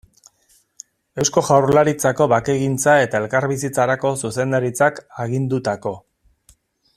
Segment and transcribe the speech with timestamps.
[1.23, 5.95] Eusko Jaurlaritzako Bakegintza eta Elkarbizitzarako Zuzendaritzak agindutako.